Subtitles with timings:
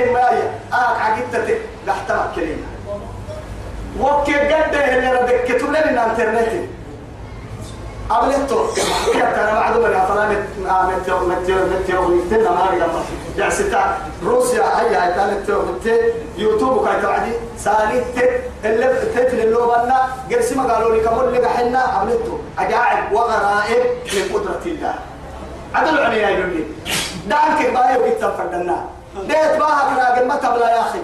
[0.00, 1.60] مايا؟ آك عقدتك.
[1.86, 2.66] لحتمك كلمة
[4.00, 6.68] وكي قد اللي ردك؟ لنا الإنترنت.
[8.10, 8.66] قبلته
[9.06, 13.02] كنت أنا معلومه يا فلان متيو متيو متيو متيو ما هي لما
[13.36, 15.96] جالسة روسيا هي هي كانت متيو
[16.38, 21.48] يوتيوب كانت وعدي سالي تت اللي تت اللي بنا قرسي ما قالوا لي كمل لي
[21.48, 23.84] حنا قبلته أجاعب وغرائب
[24.14, 24.94] من قدرة الله.
[25.74, 26.64] عدل علي يا يبني
[27.26, 28.84] دانك بايو كتاب فردنا
[29.22, 30.98] ديت باها كراجل ما تبلا يا أخي.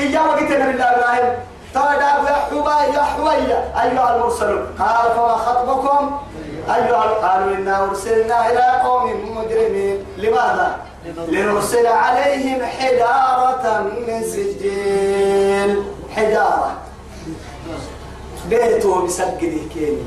[0.00, 1.32] إياه وقت النبي إبراهيم.
[1.74, 4.66] قال يا حبا يا حويا أيها المرسلون.
[4.78, 6.18] قال فما خطبكم؟
[6.74, 10.04] أيها قالوا إنا أرسلنا إلى قوم مجرمين.
[10.16, 10.76] لماذا؟
[11.28, 15.82] لنرسل عليهم حجارة من سجيل.
[16.16, 16.72] حجارة.
[18.48, 20.02] بيته بسجده كيني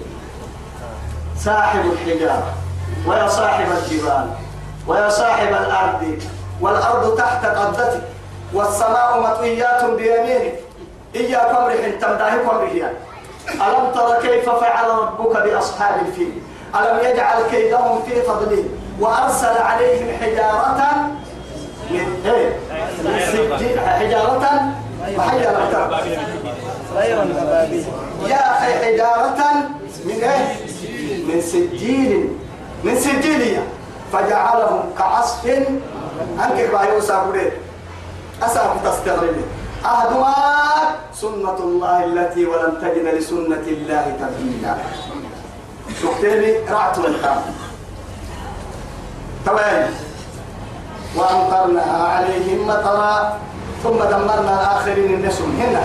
[1.37, 2.53] صاحب الحجارة.
[3.07, 4.29] ويا صاحب الجبال.
[4.87, 6.19] ويا صاحب الأرض.
[6.61, 8.01] والأرض تحت قبضتك
[8.53, 10.53] والسماء مطويات بيمينك.
[11.15, 12.91] إياك أمرح تمداه أمره
[13.51, 16.41] ألم تر كيف فعل ربك بأصحاب الفيل؟
[16.75, 21.07] ألم يجعل كيدهم في تضليل؟ وأرسل عليهم حجارة
[21.91, 22.59] من إيه؟
[23.31, 23.79] سجين.
[23.79, 24.61] حجارة؟
[28.27, 29.37] يا أخي حجارة
[30.05, 30.55] من إيه؟
[31.27, 32.29] من سجيل
[32.83, 33.63] من سجيلية
[34.13, 35.45] فجعلهم كعصف
[36.43, 37.51] أنك بأيو سابوري.
[38.43, 39.37] أسأل تستغرب
[39.85, 44.73] أهدمات سنة الله التي ولم تجد لسنة الله تبديلا.
[46.01, 47.41] شفتني رعت والتام
[49.45, 49.89] تمام
[51.15, 53.39] وأمطرنا عليهم مطرا.
[53.83, 55.49] ثم دمرنا الآخرين النسم.
[55.61, 55.83] هنا.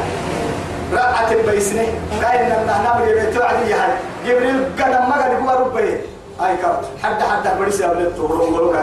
[0.93, 1.87] رأت البيسنة
[2.23, 3.93] لما نمر يبيتو عدي هاي
[4.27, 6.01] جبريل قدم قد هو ربي
[6.41, 8.77] أي كارت حد حد بريس يا ولد تورون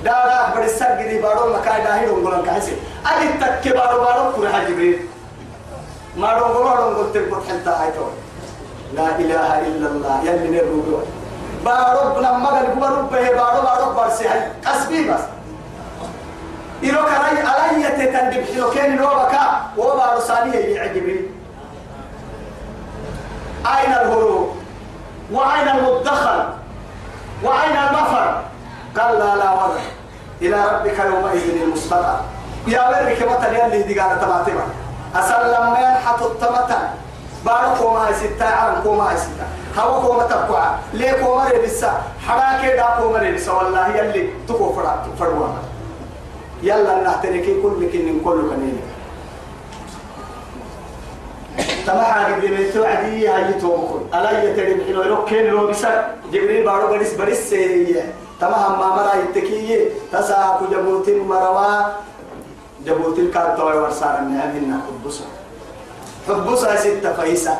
[0.00, 4.32] ولو كان حسته دارا برسك دي بارو مكاي داهي دونغولان كايسي ادي تك بارو بارو
[4.32, 4.98] كورا جبريل.
[6.16, 8.06] ما دونغولو دونغول تلقط حتى هايتو.
[8.94, 11.02] لا إله إلا الله يلي نرغو
[11.64, 14.40] بارو لما قال بارو به بارو بارو برسي هاي.
[14.66, 15.20] قسبي بس.
[16.82, 18.44] إلو كراي علي تتندب.
[18.56, 19.44] إلو كان لو بكا
[19.76, 21.30] وبارو سانيه يبيع جبريل.
[23.66, 24.56] أين الهروب
[25.32, 26.44] وأين المدخل
[27.42, 28.40] وأين المفر.
[28.98, 29.80] قال لا لا وضع.
[30.42, 32.20] إلى ربك يومئذ المستقر
[32.66, 34.64] يا برك متى يلي دي قال تماتما
[35.14, 36.94] أسلم من حط التمتا
[37.44, 39.46] بارك ما ستة عرم كوما ستة
[39.78, 45.48] هوا كوما تبقى ليه كوما ربسا حراكي دا كوما ربسا والله يلي تكو فرات فروا.
[46.62, 48.80] يلا نحتركي كل كن كل كنين
[51.86, 57.50] تمحا قبل توعدي هاي توكل ألا يترم حلو يروكين لو بسك جبريل بارو بريس بريس
[57.50, 58.04] سيئة.
[58.40, 61.92] تمام ما مرا يتكيه تساكو جبوتين مروا
[62.86, 65.24] جبوتين كارتوي ورسار النهاية حبسا
[66.28, 67.54] حبسا ستة فايسة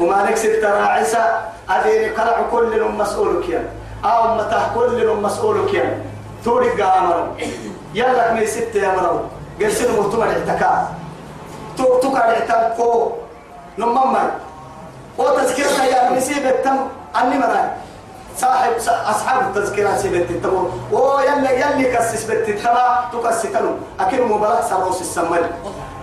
[0.00, 1.24] وما نك ستة راعسة
[1.70, 3.66] أديني قلع كل مسؤول كيان
[4.04, 6.02] أو متى كل مسؤول كيان
[6.44, 7.28] توري قامر
[7.94, 9.20] يلا من ستة يا مرو
[9.60, 10.88] قرسل مهتمة الاعتكاف
[11.76, 12.82] تو تو كان اعتكاف
[13.78, 14.16] نمم
[15.18, 16.46] وتذكرة يا نسيب
[17.16, 17.83] أني مراي
[18.38, 25.00] صاحب أصحاب التذكرة سيبت التمر و يلي يلي كسس بت التما تكسكنوا أكيد مبارك سروس
[25.00, 25.46] السمر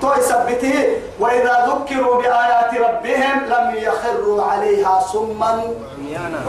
[0.02, 5.64] تو يثبته وإذا ذكروا بآيات ربهم لم يخروا عليها صما.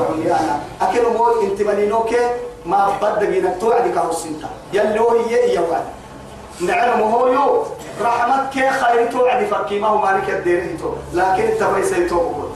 [0.08, 0.60] عميانا.
[0.82, 2.10] أكيد مو إنت منينوك
[2.66, 5.84] ما بدك إنك توعد كهوسنتا يلي هو هي وعد.
[6.60, 7.64] نعلم هو يو.
[8.02, 10.78] رحمتك خير توعد فكي ما هو مالك الدين
[11.14, 12.48] لكن التفايس يتوبكم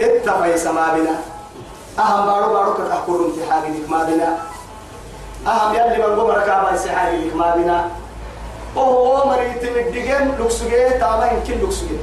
[0.00, 1.33] التفايس ما بنا.
[1.98, 4.38] أهم بارو بارو كتحكور امتحان لك ما بنا.
[5.46, 7.88] أهم يلي من قمر كابا يسحان لك ما بنا.
[8.76, 11.98] وهو مريت مدقين لكسوجي تاما يمكن لكسوجي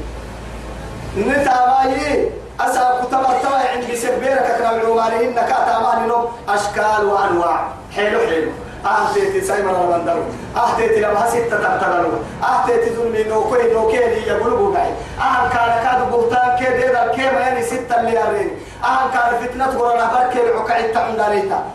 [1.17, 7.67] نتاماي أسا كتما تما عندي سبيرك كنا العمالين كاتاما نو أشكال وأنواع.
[7.95, 8.51] حلو حلو.
[8.85, 10.23] أهتيتي سايمر البندر
[10.57, 16.65] أهتيتي لما ستة تبتغلوا أهتيتي ظلمي نوكوي نوكيني يقولوا بعي أهم كان كادو بوتان كي
[16.65, 18.49] ديدا كيما يعني ستة الليالين
[18.83, 21.65] أهم كان فتنة قرانا بركي العكا التعن داريتا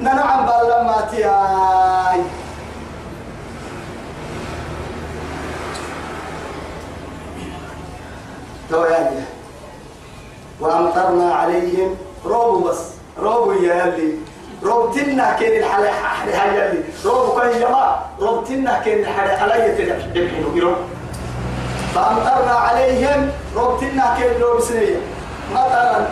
[0.00, 2.22] ننعم باللما تياي
[8.70, 9.20] تو يعني
[10.60, 12.78] وأمطرنا عليهم روبو بس
[13.18, 14.14] روبو يا اللي
[14.62, 15.90] روب تنا كين الحلا
[16.24, 20.74] هاي اللي روب كان يما روب تنا كين الحلا على يتدحين يرو
[21.94, 25.00] فأمطرنا عليهم روب تنا كين لو بسنية.
[25.54, 26.08] مطرا.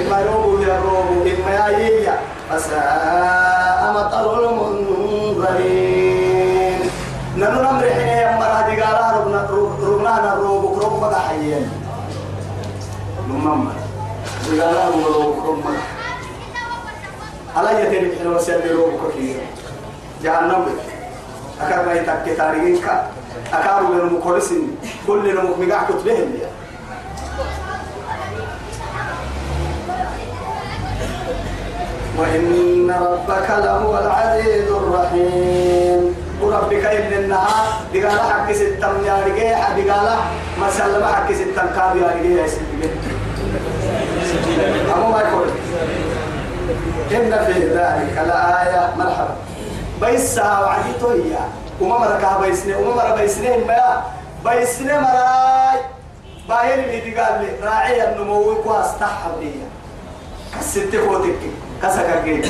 [0.00, 2.18] إما روب يا روب إما يا يا
[2.50, 6.10] فساء مطر المنذرين.
[7.36, 9.40] ننو نمر حين يمر هذه قالها ربنا
[9.82, 11.70] ربنا نروب كروب بقى حيين.
[13.28, 13.68] نمم.
[14.60, 15.93] قالها روب كروب بقى
[17.56, 19.36] على يتني حين وسيل روب كثير.
[20.22, 20.66] جهنم
[21.60, 23.02] أكاد ما يتكي تاريخك
[23.52, 26.32] أكاد من المكورسين كل المكمقع كتبهم
[32.18, 36.14] وإن ربك لهو العزيز الرحيم.
[36.42, 37.66] وربك إن النهار.
[37.94, 40.16] دقال حق ستم يا رجال دقال
[40.60, 42.90] ما سلم حق ستم كاب يا يا سيدي.
[44.94, 45.63] أمو ما يقول.
[47.14, 48.94] إن في ذلك لآية.
[48.98, 49.34] مرحبا.
[50.00, 51.36] بيسا وعديتو هي
[51.80, 54.02] وما مركا بيسنة وما مرا بيسنة ما
[54.44, 55.80] بيسنة مراي.
[56.48, 59.52] باهر اللي دقال لي راعي النمو كواس تحب لي
[60.58, 61.40] كسيتي خوتك
[61.82, 62.46] كسكا جيت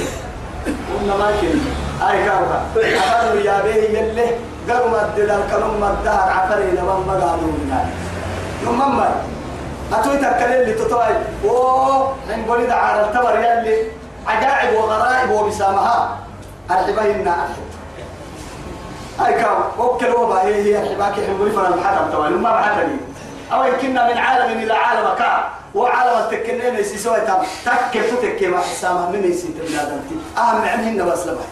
[0.66, 1.58] قلنا ما كن
[2.00, 4.38] هاي كاوكا أفر يا به يله
[4.68, 7.86] قالوا ما تدل الكلام ما الدهر عفري لما ما قالوا لنا.
[8.64, 9.00] نمم
[9.92, 11.16] أتوي تكلم اللي تطوي.
[11.44, 12.14] أوه.
[12.28, 13.78] من قولي دعارة التبر يلي.
[14.26, 16.18] عجائب وغرائب وبسامها.
[16.70, 17.64] أرحبهن أرحب.
[19.20, 22.96] هاي كاو وكلوا باهي هي أرحباك حبولي فانا محرم توي لما بعدني
[23.52, 27.42] أو يمكننا من عالم إلى عالم كا وعالم التكنين يسي سوى تام.
[27.64, 31.44] تكي تتكي ما حسامة من يسي تبنادمتي أهم عنهن بس لبح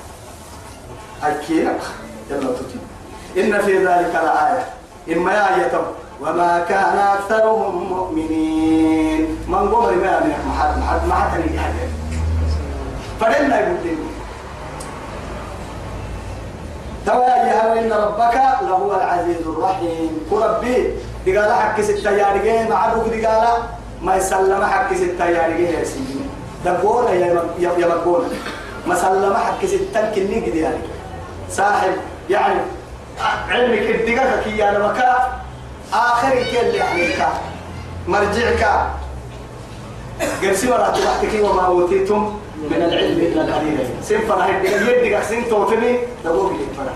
[1.24, 1.68] أكيد
[2.30, 2.80] يلا تجي.
[3.44, 4.66] إن في ذلك لآية.
[5.12, 5.72] إما آية
[6.20, 9.38] وما كان أكثرهم مؤمنين.
[9.48, 11.14] من قبل ما يعني محد محد ما
[13.20, 13.96] فلنا يقول لي
[17.06, 20.10] توا يا وإن ربك لهو العزيز الرحيم.
[20.30, 20.94] وربي
[21.26, 23.48] دقال حق ستة يارجيه معروف دقال
[24.02, 26.20] ما يسلم حق ستة يارجيه يا سيدي.
[26.64, 28.28] دبونا يا يا مقبونا
[28.86, 30.78] ما سلم حق ستة كني قد يعني.
[31.50, 31.92] صاحب
[32.30, 32.60] يعني
[33.48, 35.40] علمك الدقاقة كي أنا مكا
[35.92, 37.28] آخر كل يعني كا
[38.08, 38.90] مرجعك.
[40.42, 42.40] قرسي ولا تبحتك وما أوتيتم.
[42.70, 46.94] من العلم إلا قليلا سنفنا هيك يدك سن توفني دبوك لي فنا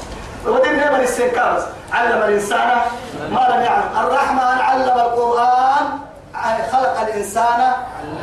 [0.54, 2.68] ودين نعمل السنكارس علم الإنسان.
[3.30, 4.06] ما لم يعلم.
[4.06, 5.86] الرحمن علم القرآن.
[6.72, 7.72] خلق الإنسان.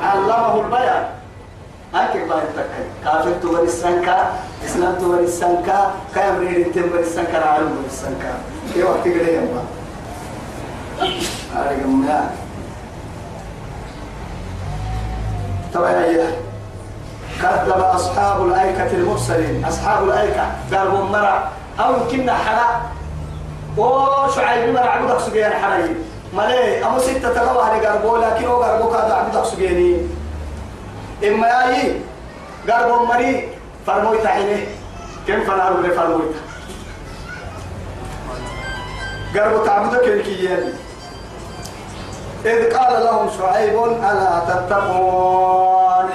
[0.04, 1.06] علمه البيان.
[1.94, 4.34] هاي كيف يتكلم كافر تبر السنكا
[4.66, 8.34] إسلام تبر السنكا كام ريد تبر السنكا عالم تبر السنكا
[8.74, 9.64] في وقت يا ما
[11.56, 12.30] هاي جمعنا
[15.74, 16.32] طبعا يا
[17.42, 19.66] كذب أصحاب الأيكة المرسلين.
[19.66, 21.50] أصحاب الأيكة قالوا مرة
[21.80, 22.68] أو يمكننا حلا.
[23.78, 25.96] وشعيب مرة عبدك سجين حري
[26.34, 28.18] ملي أمو ستة تلوى على قربو.
[28.18, 29.98] لكن هو قربو كاد عبدك سجيني
[31.24, 32.02] إما ياي
[32.70, 33.50] قربو مري
[33.88, 34.66] فرموي تحيني
[35.28, 36.26] كم فنارو لي فرموي
[39.36, 40.74] قربو تعبدك الكيان
[42.46, 46.10] إذ قال لهم شعيب ألا تتقون؟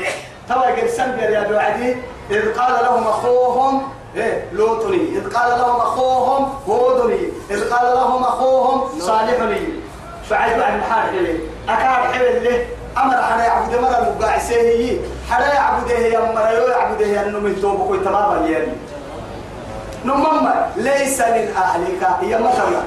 [0.49, 1.97] توا قرسن يا دوعدي
[2.31, 3.83] إذ قال لهم أخوهم
[4.17, 5.19] إيه لوطني.
[5.19, 7.29] إذ قال لهم أخوهم هودني.
[7.51, 9.61] إذ قال لهم أخوهم صالحني.
[10.31, 12.67] شعيب عن حال إليه أكاد حبل له.
[13.03, 15.01] أمر حنا يعبد مرة المقاعسيه
[15.31, 18.73] حنا يعبده يا مرة يعبده يا من توبك وتماما يعني
[20.05, 22.09] نمم ليس من أهلك.
[22.23, 22.83] يا مثلا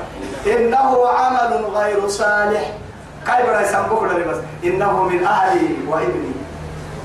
[0.48, 2.72] إنه عمل غير صالح.
[3.26, 6.32] كيف لا يسمبك بس إنه من أهلي وابني.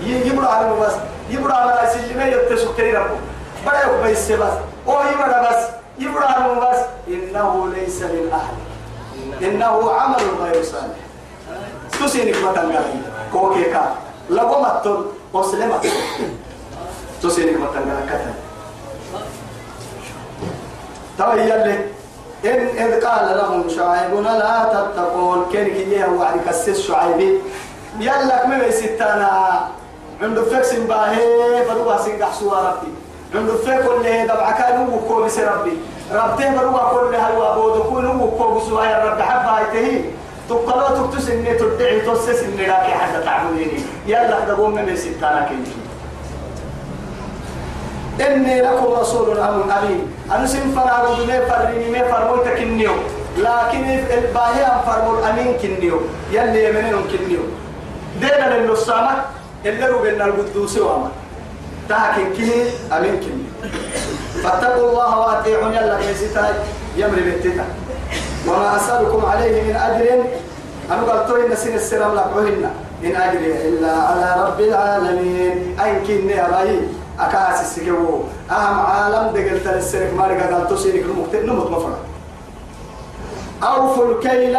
[0.03, 0.93] يبرا على بس
[1.31, 3.19] يبرا على سلمة يتسوق تري ربه
[3.67, 4.31] بڑا يبقى بس
[4.89, 5.65] أو يبرا بس
[5.99, 10.97] يبرا على بس إنه ليس من أهلي إنه عمل غير صالح.
[12.01, 12.83] تسينك مثلا
[13.33, 13.95] كوكيكا
[14.31, 15.81] لقوم التل وسلمة
[17.23, 18.35] تسينك مثلا كتل
[21.19, 21.79] ترى يلي
[22.45, 27.41] إن إذ قال لهم شعيب لا تتقون كان كي هو عن كسس شعيب
[28.01, 29.69] يلا كم ستانا.
[30.23, 32.93] عنده فكس باهي فلوها سنقح سوا ربي.
[33.35, 35.73] عنده فك اللي دبع كان هو كو بس ربي.
[36.13, 40.01] ربته بروها كل هوا بود كل هو كو بس يا رب حبها يتهي
[40.49, 45.73] تقلوا تكتس إني تدعي تسس إني راكي حتى تعبديني يلا دبوم من ستانا كني
[48.27, 50.15] إني لكم رسول أمين.
[50.33, 52.93] أنا سنفر أرد ما فرني ما فرموت كنيو
[53.39, 56.01] لكن الباهي أم فرمو الأمين كنيو.
[56.33, 57.41] يلي يمنين كنيو.
[58.21, 59.36] دينا للنصامة.
[59.69, 61.11] اللي ربنا القدوس وما
[61.89, 62.59] تاكن كني
[62.93, 63.47] أمين كنيو
[64.43, 66.55] فاتقوا الله وأطيعون يلا كيسيتا
[66.97, 67.65] يمري بالتتا
[68.49, 70.25] وما أسألكم عليه من أجر.
[70.91, 72.27] أنا قلت إن سن السلام لك
[73.05, 75.77] إن أجري إلا على رب العالمين.
[75.81, 76.81] أين كني أبايي
[77.19, 81.99] أكاس السكو أهم عالم دقل تلسلك مارك قال تسيرك نمت نمت مفرد
[83.63, 84.59] أوفوا الكيل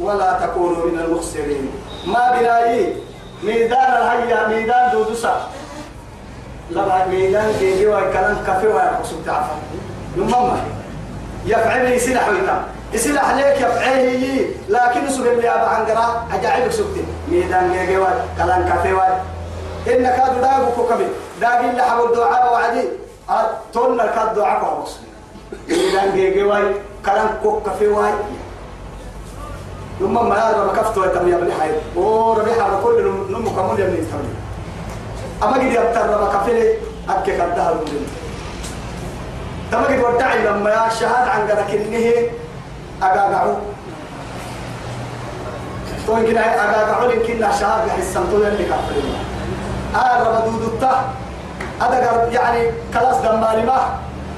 [0.00, 1.70] ولا تكونوا من المخسرين.
[2.06, 2.96] ما بلاي
[3.42, 5.48] ميدان الهيا ميدان دودوسا
[6.70, 9.54] لا ميدان جيجي وكلام كافي ويقصد تعفى
[10.16, 10.60] نمما
[11.46, 17.96] يفعل يسيل حويتا يسيل عليك يفعله لكن سبب اللي أبا عنقرا أجعلك سبتي ميدان جيجي
[17.98, 19.34] وكلام كافي ويقصد
[19.88, 21.08] إنك هذا داغو كبير.
[21.40, 22.88] داغي اللي حبوا الدعاء وعدي.
[23.72, 24.96] تون الكاد دعاء وعصر
[25.68, 26.74] إذا جيجي واي
[27.06, 28.12] كلام كوك في واي.
[30.00, 34.34] ثم ما هذا ما كفتوا يتم يبني حي وربي حرب كل نمو كمول يبني تمني
[35.42, 36.74] أما قد يبتر ربا كفلي
[37.08, 38.06] أكي قدها المدن
[39.72, 42.28] تما قد ودعي لما يا شهاد عن قدك إنه
[43.02, 43.54] أقاقعو.
[46.06, 49.02] تو يمكن أقاقعو لكن شهاد يحسن طول اللي كفلي
[49.94, 51.04] آه ربا دودو التا
[51.80, 53.80] هذا يعني كلاس دمالي ما.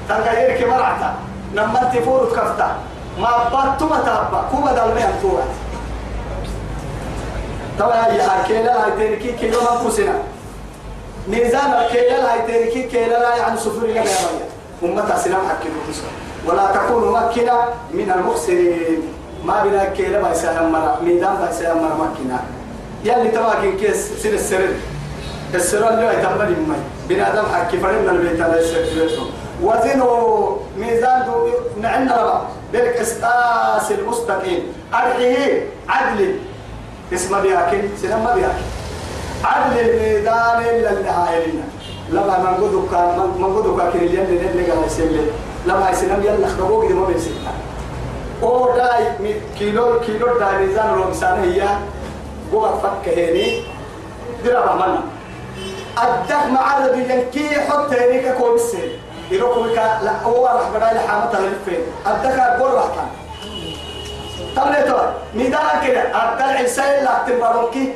[0.09, 1.13] تلقى يركي مرعتا.
[1.53, 2.75] لما انت فورت كفتا.
[3.19, 5.51] ما بطو ما تابا كوما دلمي انتوات
[7.79, 10.13] طبعا هي كيلا هاي تركي كيلو ما كوسنا
[11.27, 14.09] ميزان الكيلا هاي تركي كيلا لا يعني صفر يا بيا
[14.83, 15.69] أمة سلام حكي
[16.47, 19.01] ولا تكونوا مكنا من المخسرين.
[19.45, 22.39] ما بنا كيلا ما يسلم مرة ميدان ما يسلم مرة مكنا
[23.03, 24.73] يلي تواكين كيس سن السرر
[25.53, 26.75] السرر اللي يتمنى المي
[27.09, 29.09] بنادم حكي فرنا البيت على السرر
[29.63, 31.25] وزنوا ميزان
[31.81, 32.56] نعنا ربا.
[32.73, 34.73] بالقسطاس المستقيم.
[34.93, 36.35] أرحيه عدل.
[37.13, 38.67] اسم بياكل سنم بياكل.
[39.43, 41.63] عدل الميدان هايلنا
[42.09, 45.21] لما من قدو كان من قدو كان اللي قال يسلي
[45.65, 47.47] لما يسلم يلا خربوك دي ما بيسلم
[48.43, 51.67] أو داي كيلو كيلو داي ميزان لو مسانه هي.
[52.51, 53.63] قوة فك هيني.
[54.45, 55.01] درا منا.
[56.03, 58.89] الدك مع الذي ينكي حتى هيك كوبسين
[59.31, 63.09] يروكم كا لا هو راح بدأ لحامة الفين الدكار قول كان.
[64.55, 66.01] طب ليه ترى؟ ميدان كده.
[66.01, 67.93] الدلع السيل لا تبرمكي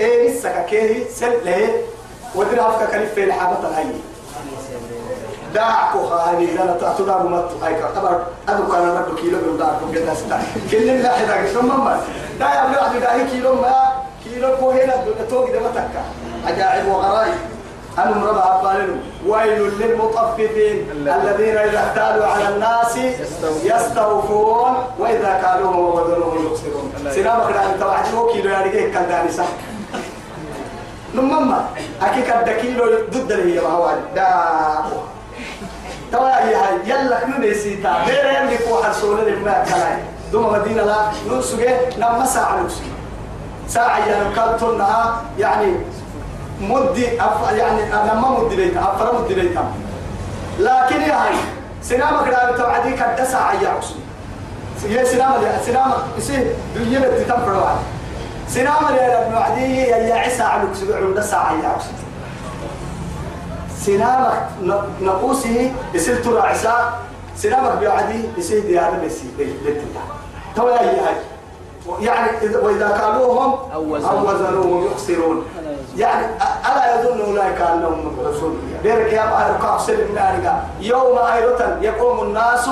[0.00, 1.82] إيه لسه كيه سل له
[2.34, 3.84] ودري أفكا كان في لحامة الهي
[5.54, 10.14] داعكو هاني لا تعتذر مت هاي كبر أدو كان رد كيلو من داعكو كده.
[10.14, 12.00] ستا كل لا حدا ثم ما
[12.40, 13.74] دا يا ابن عبد الله كيلو ما.
[14.24, 14.94] كيلو كوهنا
[15.30, 16.02] توقي ده متكا
[16.48, 17.30] أجاعب وغراي.
[17.98, 22.98] أنهم ربع أبالهم ويل للمطففين الذين إذا احتالوا على الناس
[23.64, 24.74] يستوفون.
[24.98, 29.44] وإذا كالوهم ووزنوهم يخسرون سلام أخرى أنت وعدوك كيلو يعني كيف كان داني صح؟
[31.14, 31.64] نمما
[32.02, 34.28] أكيد كد كيلو ضد اللي هي ما دا
[36.12, 37.92] توا هي هاي يلا كنا نسيتا.
[38.06, 39.98] غير يلي كو حرسونا لما كلاي.
[40.32, 40.96] دوما مدينة لا
[41.98, 42.90] نما ساعة نسوجي
[43.68, 45.76] ساعة يعني كالتنا يعني
[46.60, 49.64] مدي أف يعني أنا ما مدي بيتا أفر مدي بيتا
[50.58, 51.34] لكن يا هاي
[51.82, 53.94] سينما كده بتوعدي كده ساعة يا عصي
[54.88, 57.74] يا سينما يا سينما يصير دنيا بتتفرع
[58.48, 61.90] سينما يا ابن عدي يا يا عيسى على سبع عند ساعة يا عصي
[63.80, 64.48] سينما
[65.00, 66.90] نقوسه يصير ترى عيسى
[67.36, 70.00] سينما بيعدي يصير دي هذا بس للتلا
[70.56, 71.16] تو يا هاي.
[72.00, 73.82] يعني وإذا كالوهم أو
[74.30, 75.44] وزنوهم يخسرون.
[75.96, 76.26] يعني
[76.76, 82.68] ألا يظن أولئك أنهم مبعوثون بيرك يا بحر كافسر من أرجع يوم أيضا يقوم الناس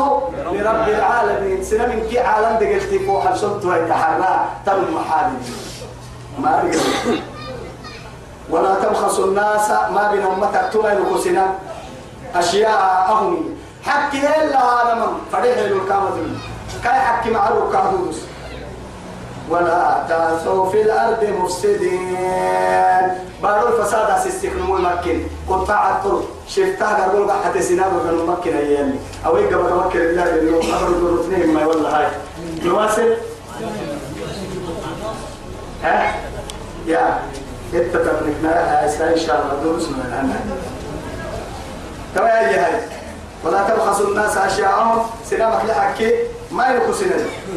[0.52, 1.64] لرب العالمين.
[1.64, 5.42] سنة من كي عالم دقلت فوق حسبت ويتحرى تم محارم
[6.38, 6.70] ما
[8.50, 9.70] ولا تبخسوا الناس.
[9.70, 11.46] ما بين أمتك توما نقصنا
[12.34, 15.12] أشياء أهم حكي إلا هذا من.
[15.32, 16.36] فريح الكامل
[16.84, 18.16] كاي حكي معروف كهدوس
[19.50, 22.16] ولا تعثوا في الأرض مفسدين
[23.42, 29.56] بارو الفساد أسيستكنمو مكين قطاع الطرق شفتها قربون حتى سناب وكانوا مكين أيامي أو إيقا
[29.56, 32.06] بك مكين الله لأنه أخرج الرتنين ما يولى هاي
[32.64, 33.14] نواصل
[35.82, 36.14] ها
[36.86, 37.18] يا
[37.72, 40.40] تبنكنا إن شاء الله دروس من الأمان
[42.14, 42.80] تمام يا هاي
[43.44, 45.06] ولا تبخسوا الناس أشياءهم.
[45.30, 46.10] سنامك لحكي
[46.50, 47.10] ما يكسن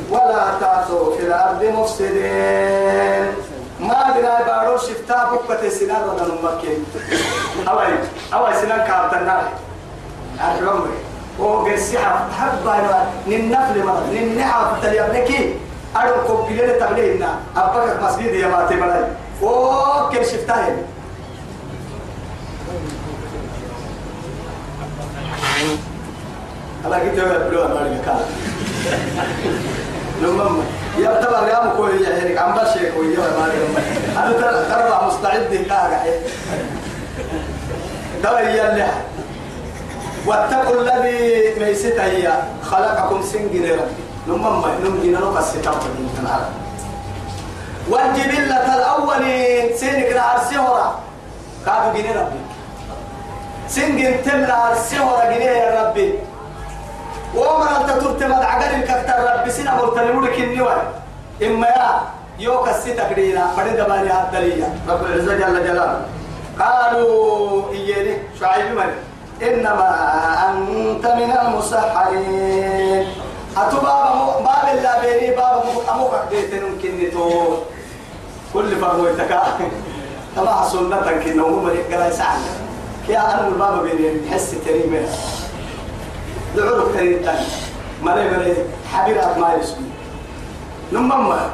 [0.10, 3.28] ولا تعثوا في الأرض مفسدين.
[3.80, 6.78] ما بنا بارو شفتا بكة سنان ولا نمكن
[7.68, 7.86] أوي
[8.34, 9.42] أوي سنان كابتنا
[10.42, 10.80] أرحم
[11.40, 11.98] وقسي
[12.40, 15.56] حب أنا ننفل ما ننحف تليابنكي
[15.98, 19.04] أرو كوبيلة تبلينا أبقى مسجد يا ماتي ملاي.
[19.42, 20.26] وكل
[26.88, 28.16] شفتا ala kita ya bro amari ka.
[30.18, 30.64] لما
[30.98, 33.46] يا ترى يا مكو يعني عم بشيك ويا ما
[34.18, 36.00] أنا ترى ترى مستعد كاغا
[38.24, 38.88] دوي يلي
[40.26, 46.52] واتقوا الذي ميست هي خلقكم سنجن ربي نمم نمجن نقص من العرب
[47.90, 51.00] والجبلة الأولين سينك نهار سهرة
[51.66, 52.42] كادوا جني ربي
[53.70, 56.14] سنجن تمنع السهرة جني يا ربي
[57.38, 60.76] ومن أنت ترتمد عقل الكفتر ربي سنة مرتنمولك النوى
[61.46, 62.02] إما يا
[62.40, 66.02] يوك الستة كدينا بدي دباني هالدلية رب العزة جل جلاله.
[66.60, 68.90] قالوا إياني شعيب من
[69.48, 69.90] إنما
[70.50, 73.08] أنت من المسحرين.
[73.58, 77.58] أتو بابا باب الله بيني بابا أموك بيتن ممكن تو
[78.54, 79.44] كل فرمو يتكا
[80.36, 82.40] تبع سنة كنا هم قال يسعد
[83.10, 85.06] يا أنا البابا بيني حس تريمة.
[86.58, 87.48] دعوه كريم تاني
[88.04, 88.54] مالي مالي
[88.94, 89.92] حبيرات ما يسمي.
[90.92, 91.50] نمما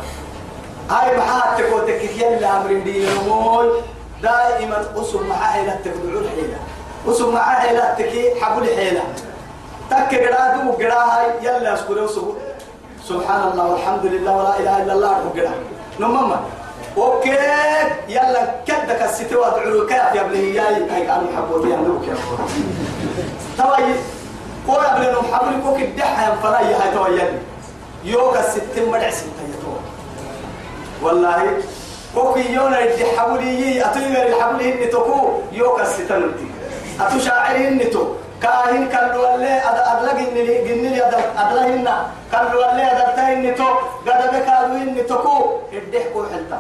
[0.90, 3.82] هاي محاتك وتكك يلا أمرين دين موي
[4.22, 6.60] دائما أصل مع عائلتك دعو الحيلة
[7.08, 9.04] أصل مع عائلتك حبل الحيلة
[9.90, 12.08] تك قرادو قراها يلا أشكر
[13.10, 15.54] سبحان الله والحمد لله ولا إله إلا الله قرا.
[16.00, 16.40] نمما
[16.98, 17.38] أوكي.
[18.08, 20.56] يلا كدك الستوى دعو كيف يا إبني.
[20.56, 22.06] ياي هاي كانوا حبوتي يا نوك
[24.64, 27.40] يا كو يا ابني محمد كوك الدحة فلا هاي تويا
[28.04, 29.44] يوك الستين مرع ستة
[31.02, 31.58] والله
[32.16, 36.48] كوكي يونا يدي حولي أتوي الحبل هني تكو يوك الستنتي
[37.00, 38.08] أتو شاعر هني تو.
[38.42, 43.68] كاهن كالو اللي أدلق هني جنني أدلق هنا كالو اللي أدلتا هني تو.
[44.08, 46.60] قد بكالو هني تكو يدي كو حلتا.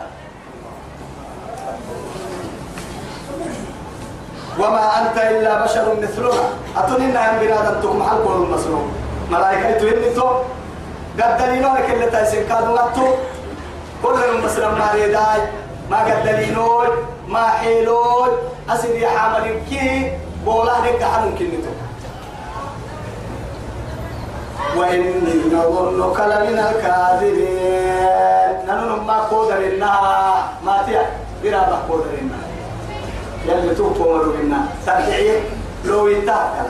[4.59, 6.45] وما أنت إلا بشر مثلنا.
[6.77, 8.85] أتونينا هم بنادم تكم حلقه المسلوم
[9.31, 10.27] ملائكة هني تو.
[11.19, 13.07] قد دليلونك اللي تايسين كادو نتو
[14.03, 15.41] كل مسلم ما ريداي
[15.91, 16.87] ما قدلينوي
[17.27, 18.29] ما حيلوي.
[18.69, 20.11] أسد يا حامل كي
[20.45, 21.73] بولا لك حنون كنتو
[24.77, 28.03] وإني نظنك لمن الكاذبين.
[28.67, 31.05] نحن ما قدر إنها ما تيا.
[31.43, 32.42] برا قدر إنها
[33.47, 35.39] يلي توقف مروا إنها ترجعي
[35.85, 36.69] لو يتاكل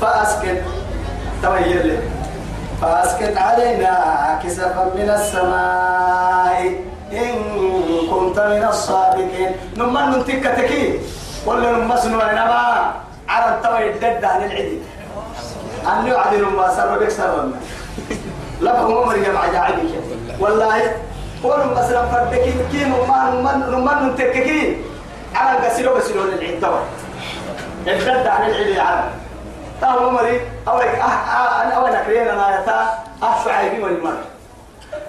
[0.00, 0.62] فأسكت.
[1.42, 2.00] تبين
[2.82, 3.94] فأسكت علينا
[4.44, 6.60] كسفا من السماء.
[7.12, 7.34] إن
[8.10, 9.52] كنت من الصادقين.
[9.76, 11.00] نمان ننتك تكي.
[11.46, 12.92] ولا نمسنو إنما
[13.28, 14.78] عرب توي الدد عن العدي
[15.86, 17.56] أن يعدل ما سر بك سرنا
[18.60, 19.82] لكم عمر جمع جاعدك
[20.40, 20.92] والله
[21.42, 24.76] قول مثلا فردك كي نمان نمان نمان ننتك كي.
[25.34, 26.22] عرب قسلو قسلو
[26.60, 26.80] توي
[27.86, 29.04] الدد عن العدي عرب.
[29.80, 32.78] تاو مري أو أه أه أنا أو نكرين أنا يتا
[33.22, 34.18] أه شعيبي والمر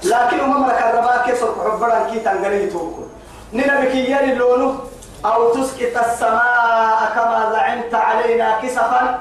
[0.04, 3.08] لكن هم مرك الرباك يسرق حبران كي تنقلي توكل.
[3.54, 4.76] ننا بكيان اللونو
[5.26, 9.20] أو تسقط السماء كما زعمت علينا كسفا.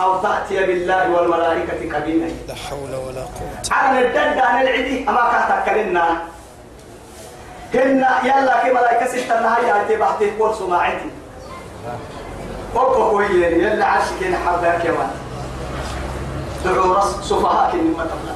[0.00, 3.56] أو تأتي بالله والملائكة كبيرا لا حول ولا قوة.
[3.70, 6.04] على الدد عن العدي أما كاتكلنا
[7.78, 11.10] هن يلا كي ملائكة ستة نهاية أتي بحتي كور سماعتي
[12.74, 15.10] وقفوا هي يلا عرش كين حباك يا مان
[16.64, 18.34] دعوا رس سفهاء كين ما تبلا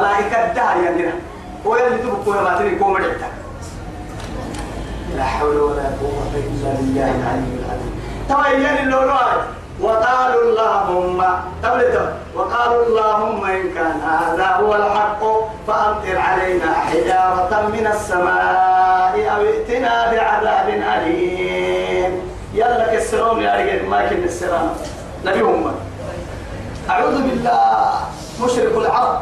[0.00, 1.12] ملائكة ده يا نرا
[1.66, 3.28] هو اللي تبقوا يا ماتري كوم دعتا
[5.16, 8.00] لا حول ولا قوة إلا بالله العلي العظيم.
[8.28, 9.40] تبين اللولوات
[9.80, 11.20] وقالوا اللهم
[11.62, 11.96] تبلت
[12.34, 15.22] وقالوا اللهم إن كان هذا هو الحق
[15.66, 22.12] فأمطر علينا حجارة من السماء أو ائتنا بعذاب أليم.
[22.54, 24.68] يلا كسرون يا رجال ما كن السلام.
[25.24, 25.74] نبي هم.
[26.90, 28.00] أعوذ بالله.
[28.40, 29.18] مشرك العرب.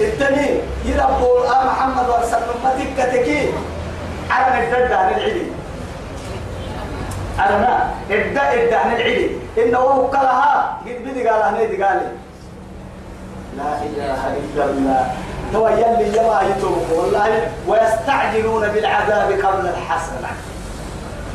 [0.00, 2.96] التنين آه محمد ورسل أمتك
[4.30, 5.08] على الدد عن
[7.38, 12.00] ما الدد الدد عن العلم إنه وكلها قد بدي قال هنيدي قال.
[13.56, 15.12] لا إله إلا الله.
[15.54, 20.30] هو يلي يما يتوب والله ويستعجلون بالعذاب قبل الحسنة.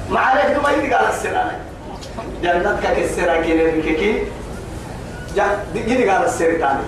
[0.09, 1.51] ما عليك دوما يدي قال السنة
[2.43, 4.27] جنتك كسرة كيني كيكي
[5.75, 6.87] يدي قال السنة تاني.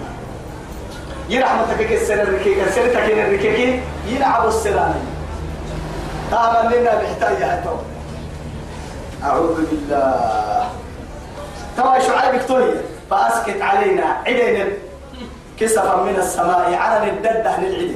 [1.30, 4.96] يرحمتك كسرة ركيكي كسرة كيني ركيكي يلعب السنة
[6.32, 7.76] قام لنا بحتاج أتو
[9.26, 10.70] أعوذ بالله.
[11.78, 12.70] توا شعيب كتوي
[13.10, 14.66] فأسكت علينا عدنا.
[15.60, 17.96] كسفا من السماء على الدد العدن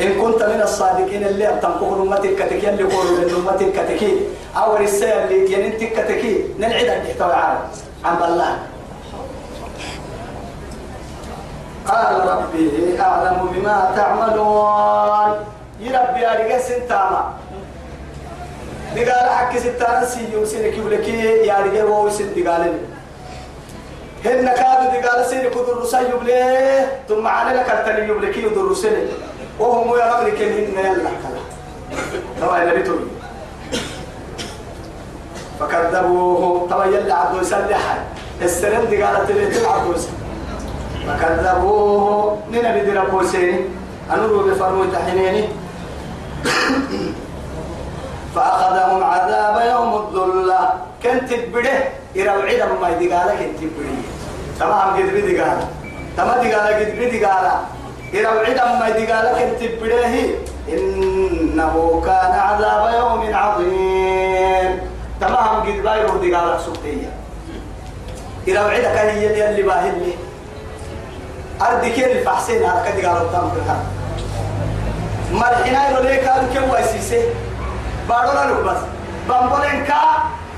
[0.00, 4.12] إن كنت من الصادقين اللي تنقل أمتك كتكي اللي يقولوا من أمتك كتكي.
[4.56, 6.54] أو الرسالة اللي ينتك كتكي.
[6.58, 7.60] نلعد الحتوى عالم
[8.04, 8.52] عن الله
[11.88, 15.30] قال ربي أعلم بما تعملون.
[15.80, 17.22] يربي أرجع سنتاما
[18.96, 22.78] دقال حكي ستانا سيو سيني كيولكي يا رجال وهو سن دقالين
[24.24, 29.08] هن كادوا دقال سيني كدر رسا يبليه ثم عنا لك التني يبلكي يدر رسلي
[29.60, 31.42] وهم يا رب لكن هن يلا كلا
[32.40, 33.06] طبعا اللي تقول
[35.60, 37.98] فكذبوه طبعا يلا عبدو يسلح
[38.42, 39.82] السنين دقالة اللي تلعب
[41.08, 43.60] فكذبوه نينا بدي ربو سيني
[44.14, 45.48] أنورو بفرمو تحنيني
[48.34, 50.72] فأخذهم عذاب يوم الظلة.
[51.02, 51.78] كنت تبده
[52.14, 53.96] يروعد ما يدقالك كنت تبده
[54.60, 55.58] تمام قد بدي قال
[56.16, 57.50] تمام دي قال قد بدي قال
[58.12, 60.14] يروعد ما يدقالك كنت تبده
[60.68, 64.80] إنه كان عذاب يوم عظيم.
[65.20, 67.12] تمام قد بايرو دي قالك سبتية.
[68.46, 70.12] يروعدك هي اللي باهلني
[71.62, 73.76] أردي كير الفحسين؟ على كدي قالوا تام كذا
[75.32, 76.06] ما الحين يقول
[78.08, 78.80] لك هذا كم واسيسه بارولا لك بس
[79.28, 80.02] بامبولنكا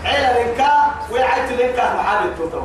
[0.04, 0.72] علنكا
[1.12, 2.62] وعيت لك محابب توتو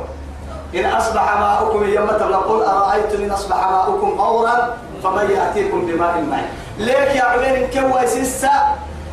[0.74, 7.16] إن أصبح ماؤكم يوم تقول أرأيتم إن أصبح ماؤكم غورا فمن يأتيكم بماء معين ليك
[7.16, 8.50] يا عبين كم واسيسه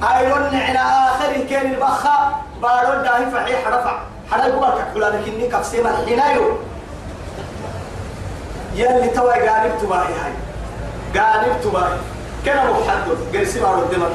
[0.03, 3.99] أيرون عنا آخر كان البخا بارون داهي فحيح رفع.
[4.47, 6.55] يقول لك كلا لكني كفسي ما الحين يقول
[8.75, 10.33] يلي توا قالب تباهي هاي.
[11.21, 11.97] قالب تباهي.
[12.45, 14.09] كنا محدد قرسي مع الدمر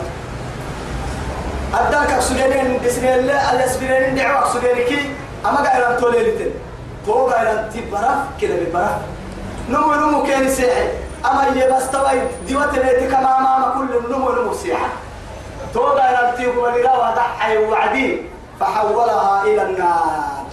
[1.75, 4.93] أدلك سجنين بسم الله الأسبرين دعوة سجنك
[5.47, 6.53] أما قايل توليلتين
[7.07, 9.01] تو قايل تبرف كده ببرف
[9.69, 10.89] نمو نمو كان سيحي.
[11.25, 12.13] أما يبس توا
[12.47, 14.89] ديوات اللي كما ما كل نمو نمو سيحة
[15.75, 18.23] تو قايل تيبو ولغا وضحي وعدي.
[18.61, 20.45] فحولها إلى النار.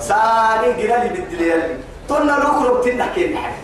[0.00, 1.62] ساني قلالي بالدليل.
[2.08, 3.62] تنا نخرج تنا كين حاجة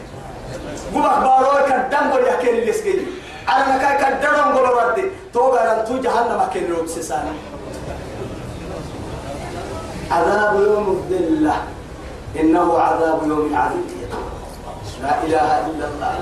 [0.94, 3.06] قبك باروي كدام قول يحكي لي سكين
[3.48, 5.04] على مكان كدام قول ردي.
[5.32, 7.32] توقع أن تو جهنم كين روب سسانا
[10.10, 11.56] عذاب يوم الذلة
[12.40, 13.86] إنه عذاب يوم عظيم.
[15.02, 16.14] لا إله إلا الله.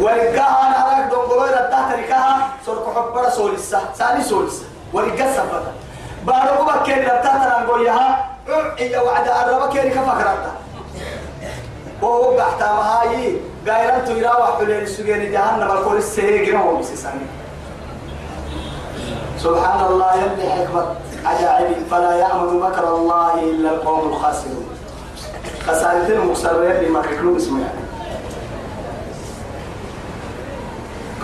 [0.00, 3.80] ورقاها أنا أراك دون قولي ردها تركها سرق حبرا سولسة.
[3.98, 4.64] ساني سولسة.
[4.92, 5.72] ورقا سفتا
[6.26, 8.26] بارو قبك كين ردها تنقويها
[8.78, 10.54] إيا وعد أربا كين كفكرتها
[12.02, 12.36] وهو
[13.66, 16.82] بحتى مهاي قايران تيرا وحلين السجين جهنم الكل السيجنا هو
[19.38, 20.86] سبحان الله يلي حكمة
[21.24, 24.66] عجائب فلا يأمن مكر الله إلا القوم الخاسرون.
[25.66, 27.86] خسارتين مكسرين بما كلهم اسمه يعني.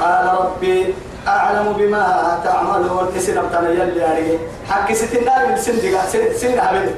[0.01, 0.95] قال ربي
[1.29, 6.95] أعلم بما تعملون اسم ابتنا يلي عليه حق ستنا من سندقة سين عبد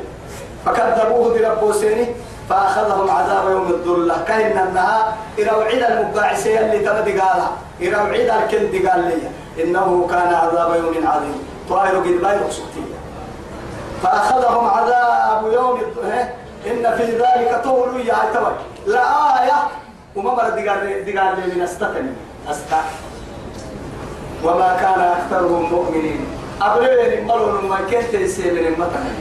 [0.67, 2.07] فكذبوه بربو سيني.
[2.49, 7.51] فأخذهم عذاب يوم الذلة كأن أنها إروعد المقاعسية اللي تبدي قالها.
[7.83, 9.19] إروعد الكند قال لي
[9.65, 11.39] إنه كان عذاب يوم عظيم.
[11.69, 12.85] طائر قد لا يقصدتي
[14.03, 15.81] فأخذهم عذاب يوم
[16.67, 18.53] إن في ذلك طول يا توي
[18.87, 19.59] لا آية.
[20.17, 22.13] وما مرة دقال دقال من استتني
[22.51, 22.81] أستا
[24.45, 26.27] وما كان أكثرهم مؤمنين.
[26.63, 28.15] أبلين ملون ما كنت
[28.79, 29.13] متنا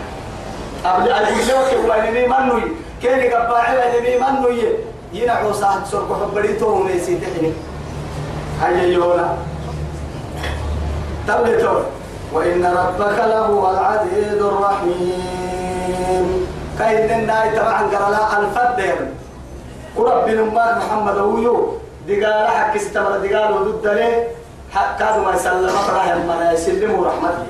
[0.85, 2.63] أبلين أقول لك وين منوي
[3.03, 4.71] كيني قباعي لنمي من نوية
[5.13, 7.51] ينعو صاحب سرق حبريتو وميسي تحني
[8.61, 9.37] هيا يونا
[11.27, 11.77] تبلتو
[12.33, 16.27] وإن ربك لهو العزيز الرحيم.
[16.79, 18.97] كاين الناي طبعا قرلا الفدر
[19.95, 21.55] ورب نمار محمد ويو.
[22.07, 24.27] دقال حق استمر دقال ودد له
[24.99, 27.45] كادوا ما يسلم فرح ما يسلموا رحمته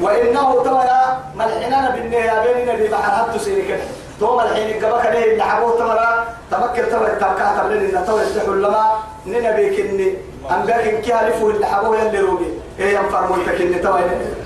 [0.00, 3.80] وإنه ترى ملحنا بالنهاية بيننا اللي بحر حتى سيرك
[4.20, 8.92] تو ملحين قبك ليه اللي حبوه تمرا تمكر تمر التمكا تمرين إن تو يفتحوا لما
[9.26, 10.14] ننا بيكني.
[10.50, 12.46] أم بيكن كيالفوا اللي حبوه اللي روبي.
[12.78, 13.96] إيه ينفر ملتك إني تو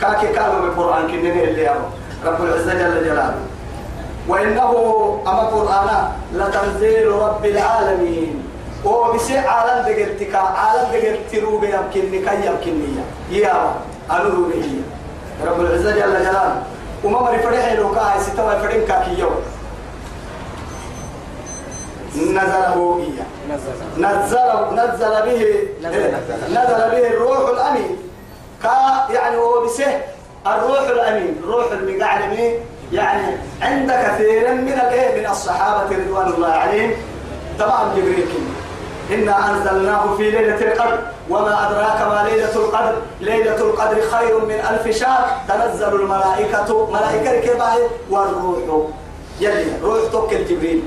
[0.00, 1.84] كاكي كانوا بالقرآن كنني اللي يابو
[2.24, 2.44] رب.
[2.44, 3.34] العزة جل جلاله.
[4.28, 4.70] وإنه
[5.26, 8.44] أما قرآن لتنزيل رب العالمين.
[8.84, 13.74] وبسي عالم دقلتك عالم دقلت روبي يمكنني كي يمكنني يا
[14.10, 14.97] أنو هي.
[15.46, 16.62] رب العزة جل جلاله.
[17.04, 19.34] وما مري فرح لو كاي ستوا فرين كاكي يوم
[22.16, 23.26] نزله إياه.
[23.98, 25.68] نزل نزل به
[26.48, 27.96] نزل به الروح الأمين.
[28.62, 30.00] كا يعني هو بسه
[30.46, 31.40] الروح الأمين.
[31.46, 32.54] روح المقعلمين
[32.92, 36.92] يعني عند كثير من الإيه من الصحابة رضوان الله عليهم.
[37.60, 38.28] طبعا جبريل
[39.10, 40.98] إنا أنزلناه في ليلة القدر.
[41.30, 42.94] وما أدراك ما ليلة القدر.
[43.20, 45.26] ليلة القدر خير من ألف شهر.
[45.48, 47.78] تنزل الملائكة ملائكة كباه
[48.10, 48.86] والروح.
[49.40, 50.82] يلي روح توكل جبريل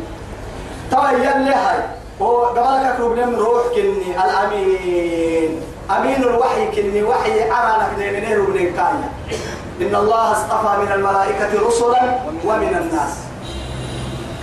[0.91, 1.79] طبعا يلي هاي.
[2.19, 5.61] وقبلك كروب روح كني الأمين.
[5.97, 8.13] أمين الوحي كني وحي أرانا من
[8.53, 9.09] من كايا
[9.81, 12.01] إن الله اصطفى من الملائكة رسلا
[12.45, 13.13] ومن الناس.